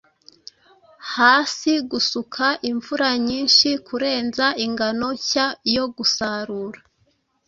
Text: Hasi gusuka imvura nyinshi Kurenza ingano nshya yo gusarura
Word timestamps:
Hasi 1.13 1.71
gusuka 1.91 2.45
imvura 2.69 3.09
nyinshi 3.27 3.67
Kurenza 3.87 4.45
ingano 4.65 5.07
nshya 5.17 5.45
yo 5.75 5.85
gusarura 5.95 6.79